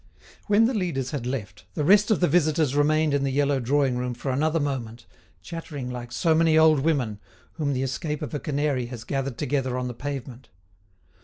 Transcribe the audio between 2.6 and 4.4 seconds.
remained in the yellow drawing room for